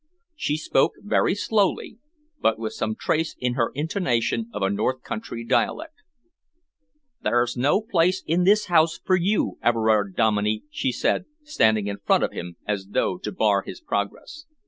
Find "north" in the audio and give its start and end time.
4.71-5.03